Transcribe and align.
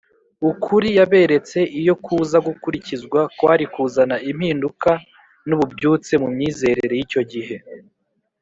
Ukuri 0.51 0.87
yaberetse, 0.97 1.57
iyo 1.81 1.93
kuza 2.05 2.37
gukurikizwa 2.47 3.19
kwari 3.37 3.65
kuzana 3.73 4.15
impinduka 4.31 4.91
n’ububyutse 5.47 6.13
mu 6.21 6.27
myizezere 6.33 6.93
y’icyo 6.99 7.21
gihe 7.31 7.55